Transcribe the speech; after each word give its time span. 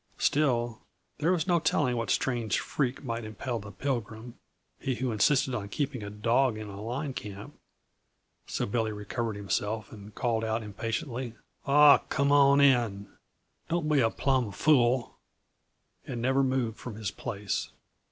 Still, 0.17 0.81
there 1.19 1.31
was 1.31 1.45
no 1.45 1.59
telling 1.59 1.95
what 1.95 2.09
strange 2.09 2.59
freak 2.59 3.03
might 3.03 3.23
impel 3.23 3.59
the 3.59 3.71
Pilgrim 3.71 4.33
he 4.79 4.95
who 4.95 5.11
insisted 5.11 5.53
on 5.53 5.69
keeping 5.69 6.01
a 6.01 6.09
dog 6.09 6.57
in 6.57 6.67
a 6.69 6.81
line 6.81 7.13
camp! 7.13 7.55
so 8.47 8.65
Billy 8.65 8.91
recovered 8.91 9.35
himself 9.35 9.91
and 9.91 10.15
called 10.15 10.43
out 10.43 10.63
impatiently: 10.63 11.35
"Aw, 11.67 11.99
come 12.09 12.31
on 12.31 12.59
in! 12.59 13.09
Don't 13.69 13.87
be 13.87 13.99
a 13.99 14.09
plumb 14.09 14.51
fool," 14.51 15.19
and 16.07 16.19
never 16.19 16.41
moved 16.41 16.77
from 16.79 16.95
his 16.95 17.11
place. 17.11 17.69